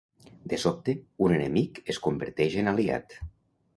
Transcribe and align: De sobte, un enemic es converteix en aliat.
De 0.53 0.57
sobte, 0.63 0.95
un 1.27 1.35
enemic 1.35 1.77
es 1.95 2.01
converteix 2.07 2.57
en 2.63 2.73
aliat. 2.73 3.19